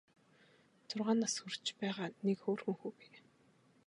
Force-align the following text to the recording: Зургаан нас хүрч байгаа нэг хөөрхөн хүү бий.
Зургаан 0.89 1.19
нас 1.23 1.35
хүрч 1.41 1.65
байгаа 1.81 2.07
нэг 2.25 2.37
хөөрхөн 2.41 2.75
хүү 2.79 2.91
бий. 2.99 3.13